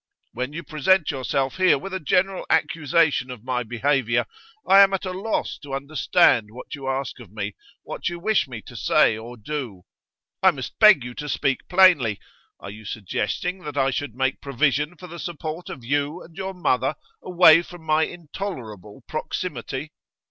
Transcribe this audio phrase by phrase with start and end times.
[0.33, 4.25] When you present yourself here with a general accusation of my behaviour,
[4.67, 8.47] I am at a loss to understand what you ask of me, what you wish
[8.47, 9.83] me to say or do.
[10.41, 12.19] I must beg you to speak plainly.
[12.59, 16.55] Are you suggesting that I should make provision for the support of you and your
[16.55, 19.91] mother away from my intolerable proximity?